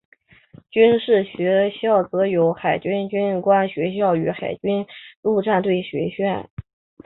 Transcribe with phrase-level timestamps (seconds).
[0.71, 4.87] 军事学校则有海军军官学校与海军
[5.21, 6.49] 陆战队学校。